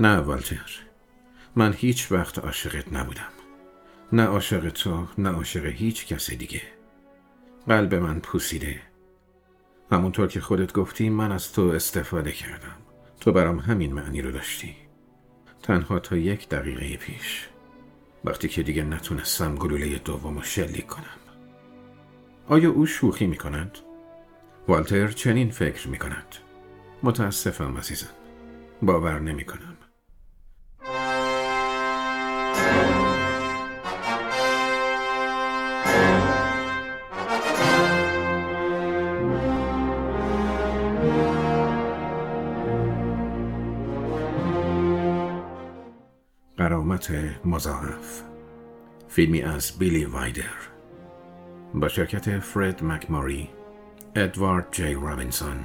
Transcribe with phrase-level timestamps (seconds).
[0.00, 0.70] نه والتر
[1.56, 3.32] من هیچ وقت عاشقت نبودم.
[4.12, 6.62] نه عاشق تو نه عاشق هیچ کس دیگه.
[7.68, 8.80] قلب من پوسیده.
[9.92, 12.76] همونطور که خودت گفتی من از تو استفاده کردم.
[13.20, 14.76] تو برام همین معنی رو داشتی.
[15.62, 17.48] تنها تا یک دقیقه پیش.
[18.24, 21.04] وقتی که دیگه نتونستم گلوله دوم رو شلیک کنم.
[22.48, 23.78] آیا او شوخی می کند؟
[24.68, 26.36] والتر چنین فکر می کند
[27.02, 28.10] متاسفم عزیزم.
[28.82, 29.69] باور نمی کنم
[47.44, 48.22] مضاعف.
[49.08, 50.44] فیلمی از بیلی وایدر.
[51.74, 53.50] با شرکت فرد مکماری
[54.16, 55.64] ادوارد جی رابینسون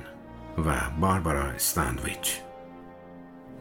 [0.66, 2.42] و باربارا استاندویچ.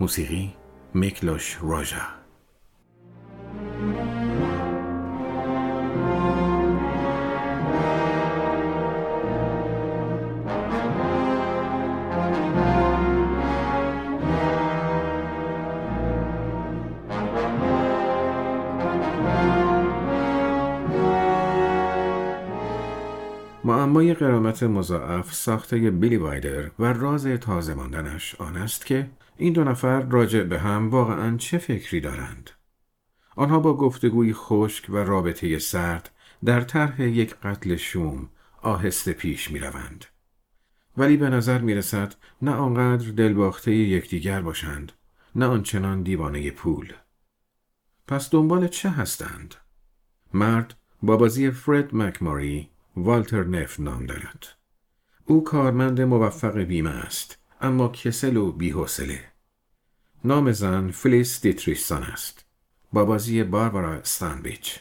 [0.00, 0.54] موسیقی
[0.94, 2.23] میکلوش راژا
[23.84, 29.64] معمای قرامت مضاعف ساخته بیلی وایدر و راز تازه ماندنش آن است که این دو
[29.64, 32.50] نفر راجع به هم واقعا چه فکری دارند.
[33.36, 36.10] آنها با گفتگوی خشک و رابطه سرد
[36.44, 38.28] در طرح یک قتل شوم
[38.62, 40.04] آهسته پیش می روند.
[40.96, 44.92] ولی به نظر می رسد نه آنقدر دلباخته یکدیگر باشند
[45.34, 46.92] نه آنچنان دیوانه پول.
[48.08, 49.54] پس دنبال چه هستند؟
[50.34, 54.46] مرد با بازی فرد مکماری والتر نف نام دارد.
[55.24, 59.20] او کارمند موفق بیمه است اما کسل و بیحوصله.
[60.24, 62.44] نام زن فلیس دیتریسان است.
[62.92, 64.78] با بازی باربارا استانبیچ.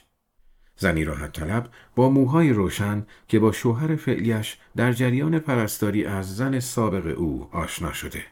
[0.75, 6.59] زنی راحت طلب با موهای روشن که با شوهر فعلیش در جریان پرستاری از زن
[6.59, 8.23] سابق او آشنا شده.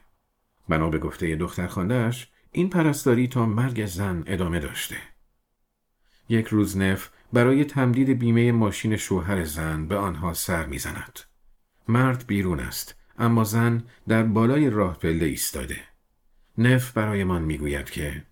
[0.69, 1.67] بنا به گفته دختر
[2.51, 4.97] این پرستاری تا مرگ زن ادامه داشته.
[6.29, 11.19] یک روز نف برای تمدید بیمه ماشین شوهر زن به آنها سر می‌زند.
[11.87, 15.79] مرد بیرون است اما زن در بالای راه پله ایستاده.
[16.57, 18.23] نف برایمان می‌گوید که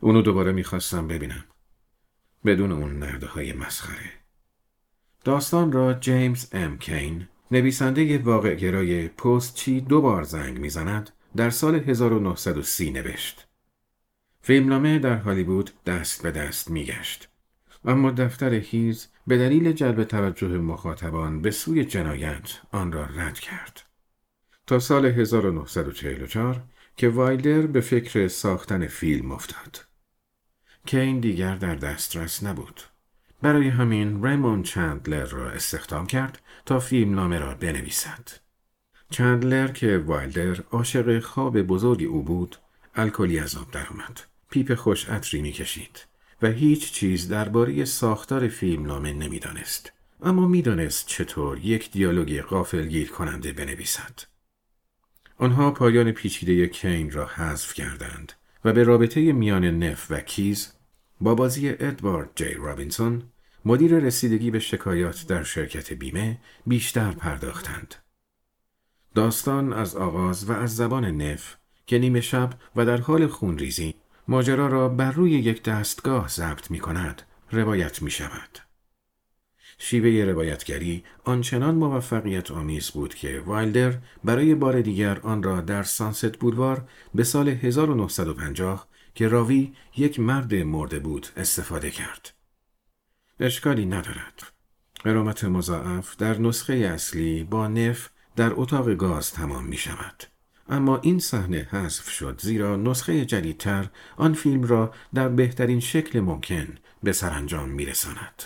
[0.00, 1.44] اونو دوباره می‌خواستم ببینم.
[2.44, 4.12] بدون اون نرده های مسخره.
[5.24, 11.50] داستان را جیمز ام کین نویسنده واقع گرای پست چی دو بار زنگ می‌زند در
[11.50, 13.48] سال 1930 نوشت.
[14.42, 17.28] فیلمنامه در هالیوود دست به دست میگشت.
[17.86, 23.82] اما دفتر هیز به دلیل جلب توجه مخاطبان به سوی جنایت آن را رد کرد.
[24.66, 26.62] تا سال 1944
[26.96, 29.86] که وایلدر به فکر ساختن فیلم افتاد.
[30.86, 32.80] کین دیگر در دسترس نبود.
[33.42, 38.28] برای همین ریمون چندلر را استخدام کرد تا فیلم نامه را بنویسد.
[39.10, 42.56] چندلر که وایلدر عاشق خواب بزرگی او بود،
[42.94, 44.20] الکلی از آب درآمد.
[44.50, 49.92] پیپ خوش عطری می‌کشید و هیچ چیز درباره ساختار فیلم نامه نمی‌دانست.
[50.22, 54.20] اما می‌دانست چطور یک دیالوگ غافلگیر کننده بنویسد.
[55.38, 58.32] آنها پایان پیچیده کین را حذف کردند
[58.64, 60.72] و به رابطه میان نف و کیز
[61.20, 63.22] با بازی ادوارد جی رابینسون
[63.64, 67.94] مدیر رسیدگی به شکایات در شرکت بیمه بیشتر پرداختند.
[69.14, 71.54] داستان از آغاز و از زبان نف
[71.86, 73.94] که نیمه شب و در حال خونریزی
[74.28, 77.22] ماجرا را بر روی یک دستگاه ضبط می کند
[77.52, 78.58] روایت می شود.
[79.78, 86.36] شیوه روایتگری آنچنان موفقیت آمیز بود که وایلدر برای بار دیگر آن را در سانست
[86.38, 92.34] بولوار به سال 1950 که راوی یک مرد مرده بود استفاده کرد.
[93.40, 94.42] اشکالی ندارد.
[95.04, 100.35] قرامت مضاعف در نسخه اصلی با نف در اتاق گاز تمام می شود.
[100.68, 106.68] اما این صحنه حذف شد زیرا نسخه جدیدتر آن فیلم را در بهترین شکل ممکن
[107.02, 108.42] به سرانجام میرساند.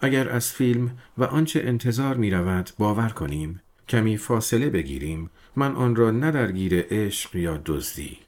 [0.00, 5.96] اگر از فیلم و آنچه انتظار می رود باور کنیم کمی فاصله بگیریم من آن
[5.96, 8.18] را نه درگیر عشق یا دزدی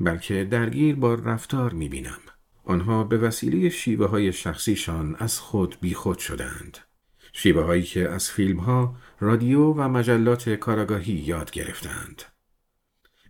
[0.00, 2.20] بلکه درگیر با رفتار می بینم.
[2.64, 6.78] آنها به وسیله شیوه های شخصیشان از خود بیخود شدند.
[7.38, 12.22] شیوه هایی که از فیلم ها، رادیو و مجلات کاراگاهی یاد گرفتند.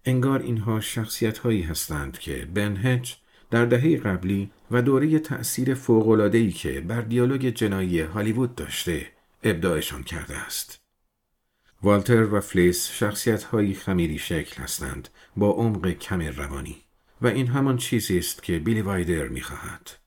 [0.05, 3.15] انگار اینها شخصیت هایی هستند که بن هچ
[3.51, 9.07] در دهه قبلی و دوره تأثیر فوق‌العاده‌ای که بر دیالوگ جنایی هالیوود داشته
[9.43, 10.81] ابداعشان کرده است.
[11.83, 16.77] والتر و فلیس شخصیت هایی خمیری شکل هستند با عمق کم روانی
[17.23, 20.06] و این همان چیزی است که بیلی وایدر می خواهد.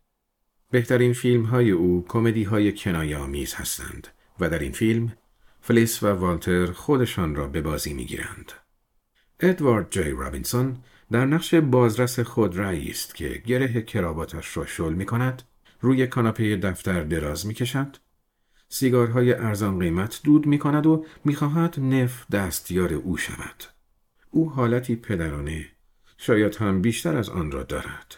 [0.71, 4.07] بهترین فیلم های او کمدی های کنایه آمیز هستند
[4.39, 5.13] و در این فیلم
[5.62, 8.51] فلیس و والتر خودشان را به بازی می گیرند.
[9.39, 10.77] ادوارد جی رابینسون
[11.12, 15.44] در نقش بازرس خود است که گره کراواتش را شل می کند،
[15.81, 17.98] روی کاناپه دفتر دراز می کشد،
[18.69, 23.63] سیگارهای ارزان قیمت دود می کند و می خواهد نف دستیار او شود.
[24.31, 25.66] او حالتی پدرانه
[26.18, 28.16] شاید هم بیشتر از آن را دارد.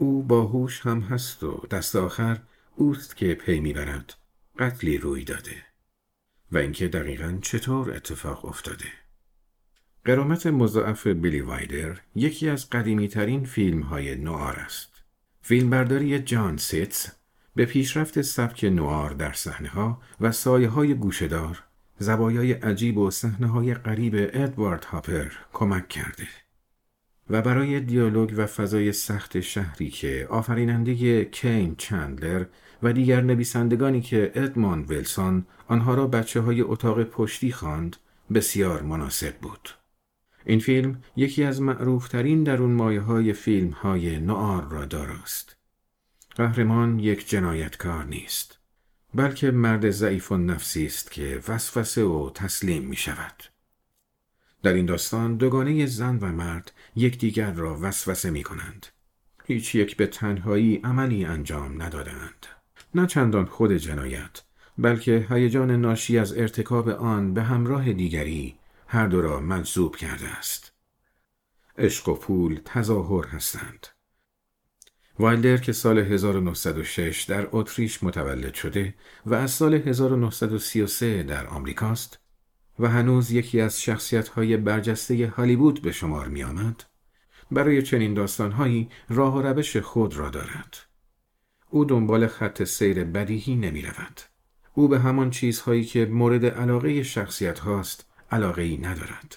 [0.00, 2.38] او باهوش هم هست و دست آخر
[2.76, 4.14] اوست که پی می‌برد
[4.58, 5.56] قتلی روی داده
[6.52, 8.84] و اینکه دقیقا چطور اتفاق افتاده.
[10.04, 15.02] قرامت مضاعف بیلی وایدر یکی از قدیمی ترین فیلم های نوار است.
[15.42, 17.12] فیلمبرداری جان سیتس
[17.54, 21.62] به پیشرفت سبک نوار در صحنه ها و سایه های گوشدار
[21.98, 26.28] زوایای عجیب و صحنه های غریب ادوارد هاپر کمک کرده.
[27.30, 32.44] و برای دیالوگ و فضای سخت شهری که آفریننده کین چندلر
[32.82, 37.96] و دیگر نویسندگانی که ادمان ویلسون آنها را بچه های اتاق پشتی خواند
[38.34, 39.68] بسیار مناسب بود.
[40.44, 45.56] این فیلم یکی از معروفترین درون مایه های فیلم های نوار را داراست.
[46.34, 48.58] قهرمان یک جنایتکار نیست
[49.14, 53.42] بلکه مرد ضعیف و نفسی است که وسوسه و تسلیم می شود.
[54.62, 58.86] در این داستان دوگانه زن و مرد یکدیگر را وسوسه می کنند.
[59.44, 62.46] هیچ یک به تنهایی عملی انجام ندادند.
[62.94, 64.42] نه چندان خود جنایت
[64.78, 68.54] بلکه هیجان ناشی از ارتکاب آن به همراه دیگری
[68.86, 70.72] هر دو را مجذوب کرده است.
[71.78, 73.86] عشق و پول تظاهر هستند.
[75.18, 78.94] وایلدر که سال 1906 در اتریش متولد شده
[79.26, 82.18] و از سال 1933 در آمریکاست
[82.80, 86.84] و هنوز یکی از شخصیت‌های برجسته هالیوود به شمار می آمد،
[87.50, 90.76] برای چنین داستانهایی راه و روش خود را دارد.
[91.70, 94.20] او دنبال خط سیر بدیهی نمی رود.
[94.74, 99.36] او به همان چیزهایی که مورد علاقه شخصیت هاست علاقه ای ندارد.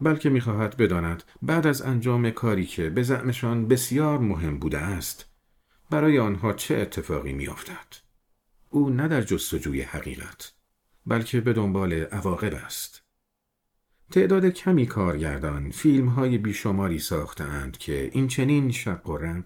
[0.00, 5.26] بلکه می‌خواهد بداند بعد از انجام کاری که به زعمشان بسیار مهم بوده است
[5.90, 8.04] برای آنها چه اتفاقی میافتد.
[8.70, 10.53] او نه در جستجوی حقیقت
[11.06, 13.02] بلکه به دنبال عواقب است.
[14.12, 19.44] تعداد کمی کارگردان فیلم های بیشماری ساختند که این چنین شق و رق،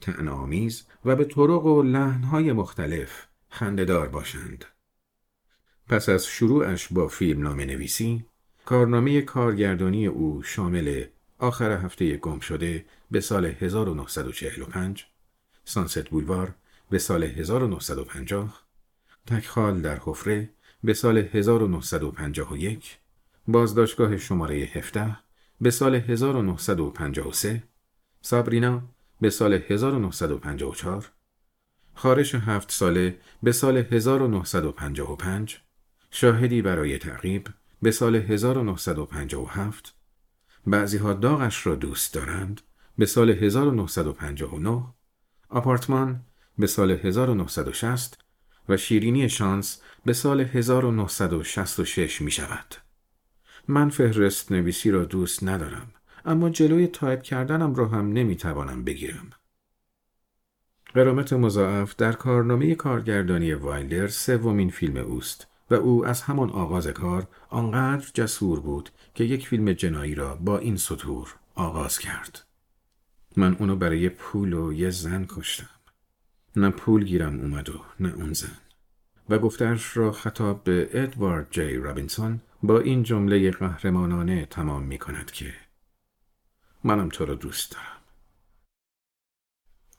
[0.00, 4.64] تعنامیز و به طرق و لحنهای مختلف خندهدار باشند.
[5.88, 8.24] پس از شروعش با فیلم نام نویسی،
[8.64, 11.04] کارنامه کارگردانی او شامل
[11.38, 15.06] آخر هفته گم شده به سال 1945
[15.64, 16.54] سانست بولوار
[16.90, 18.62] به سال 1950
[19.26, 20.50] تکخال در حفره
[20.84, 22.98] به سال 1951
[23.48, 25.16] بازداشتگاه شماره 17
[25.60, 27.62] به سال 1953
[28.22, 28.82] سابرینا
[29.20, 31.10] به سال 1954
[31.94, 35.60] خارش هفت ساله به سال 1955
[36.10, 37.48] شاهدی برای تعقیب
[37.82, 39.94] به سال 1957
[40.66, 42.60] بعضی ها داغش را دوست دارند
[42.98, 44.84] به سال 1959
[45.48, 46.20] آپارتمان
[46.58, 48.18] به سال 1960
[48.70, 52.74] و شیرینی شانس به سال 1966 می شود.
[53.68, 55.90] من فهرست نویسی را دوست ندارم
[56.24, 59.30] اما جلوی تایپ کردنم را هم نمی توانم بگیرم.
[60.94, 67.28] غرامت مضاعف در کارنامه کارگردانی وایلدر سومین فیلم اوست و او از همان آغاز کار
[67.48, 72.44] آنقدر جسور بود که یک فیلم جنایی را با این سطور آغاز کرد.
[73.36, 75.79] من اونو برای پول و یه زن کشتم.
[76.56, 78.56] نه پول گیرم اومد و نه اون زن.
[79.28, 85.30] و گفترش را خطاب به ادوارد جی رابینسون با این جمله قهرمانانه تمام می کند
[85.30, 85.54] که
[86.84, 88.00] منم تو را دوست دارم.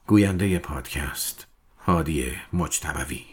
[0.06, 1.46] گوینده پادکست
[1.78, 3.24] هادی مجتبوی